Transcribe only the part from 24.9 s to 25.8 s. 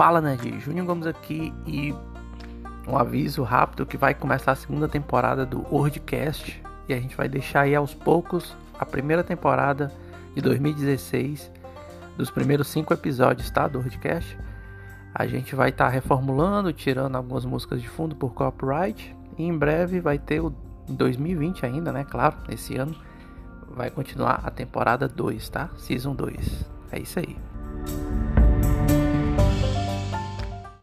2, tá?